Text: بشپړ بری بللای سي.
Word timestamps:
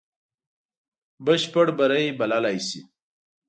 بشپړ 1.25 1.67
بری 1.77 2.05
بللای 2.19 2.57
سي. 2.67 2.81